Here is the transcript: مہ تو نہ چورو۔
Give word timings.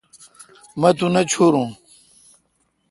مہ 0.79 0.89
تو 0.97 1.07
نہ 1.13 1.21
چورو۔ 1.31 1.63